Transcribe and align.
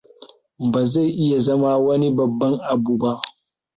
Ba 0.71 0.83
zai 0.85 1.09
iya 1.23 1.39
zama 1.45 1.69
wani 1.85 2.07
babban 2.17 2.53
abu 2.71 2.93
ba. 3.01 3.13